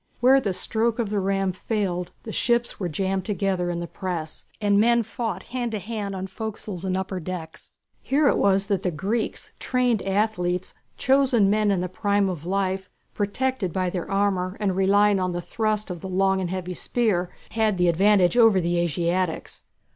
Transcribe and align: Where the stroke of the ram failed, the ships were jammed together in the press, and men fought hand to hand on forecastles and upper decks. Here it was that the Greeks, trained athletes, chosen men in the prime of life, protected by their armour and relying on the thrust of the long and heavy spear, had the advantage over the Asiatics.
Where 0.19 0.41
the 0.41 0.51
stroke 0.51 0.97
of 0.97 1.11
the 1.11 1.19
ram 1.19 1.51
failed, 1.51 2.09
the 2.23 2.31
ships 2.31 2.79
were 2.79 2.89
jammed 2.89 3.23
together 3.23 3.69
in 3.69 3.81
the 3.81 3.85
press, 3.85 4.45
and 4.59 4.79
men 4.79 5.03
fought 5.03 5.49
hand 5.53 5.71
to 5.73 5.77
hand 5.79 6.15
on 6.15 6.25
forecastles 6.25 6.83
and 6.83 6.97
upper 6.97 7.19
decks. 7.19 7.75
Here 8.01 8.27
it 8.27 8.39
was 8.39 8.65
that 8.65 8.81
the 8.81 8.89
Greeks, 8.89 9.53
trained 9.59 10.01
athletes, 10.03 10.73
chosen 10.97 11.51
men 11.51 11.69
in 11.69 11.81
the 11.81 11.87
prime 11.87 12.29
of 12.29 12.47
life, 12.47 12.89
protected 13.13 13.71
by 13.71 13.91
their 13.91 14.09
armour 14.09 14.57
and 14.59 14.75
relying 14.75 15.19
on 15.19 15.33
the 15.33 15.39
thrust 15.41 15.91
of 15.91 16.01
the 16.01 16.09
long 16.09 16.41
and 16.41 16.49
heavy 16.49 16.73
spear, 16.73 17.29
had 17.51 17.77
the 17.77 17.87
advantage 17.87 18.35
over 18.35 18.59
the 18.59 18.79
Asiatics. 18.79 19.65